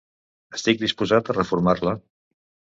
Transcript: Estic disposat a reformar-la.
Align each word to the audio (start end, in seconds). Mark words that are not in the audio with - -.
Estic 0.59 0.81
disposat 0.85 1.29
a 1.29 1.37
reformar-la. 1.37 1.97